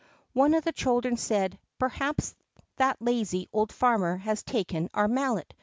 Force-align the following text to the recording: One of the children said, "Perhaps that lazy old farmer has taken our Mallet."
One 0.33 0.55
of 0.55 0.63
the 0.63 0.71
children 0.71 1.15
said, 1.15 1.59
"Perhaps 1.77 2.33
that 2.77 2.99
lazy 2.99 3.47
old 3.53 3.71
farmer 3.71 4.17
has 4.17 4.41
taken 4.41 4.89
our 4.95 5.07
Mallet." 5.07 5.53